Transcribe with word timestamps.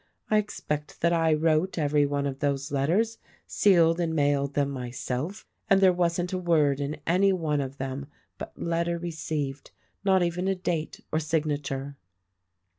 I 0.31 0.39
expect 0.39 1.01
that 1.01 1.13
I 1.13 1.31
wrote 1.31 1.77
every 1.77 2.07
one 2.07 2.25
of 2.25 2.39
those 2.39 2.71
letters, 2.71 3.19
sealed 3.45 3.99
and 3.99 4.15
mailed 4.15 4.55
them 4.55 4.71
myself; 4.71 5.45
and 5.69 5.79
there 5.79 5.93
wasn't 5.93 6.33
a 6.33 6.39
word 6.39 6.79
in 6.79 6.97
any 7.05 7.31
one 7.31 7.61
of 7.61 7.77
them 7.77 8.07
but 8.39 8.57
'Letter 8.59 8.97
received'— 8.97 9.69
not 10.03 10.23
even 10.23 10.47
a 10.47 10.55
date 10.55 11.01
or 11.11 11.19
signature." 11.19 11.97